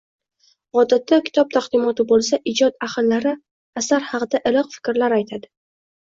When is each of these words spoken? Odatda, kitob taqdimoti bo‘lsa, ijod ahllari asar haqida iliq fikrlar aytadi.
Odatda, 0.83 1.17
kitob 1.25 1.51
taqdimoti 1.57 2.05
bo‘lsa, 2.11 2.39
ijod 2.51 2.77
ahllari 2.87 3.33
asar 3.81 4.07
haqida 4.13 4.41
iliq 4.53 4.71
fikrlar 4.79 5.17
aytadi. 5.19 5.51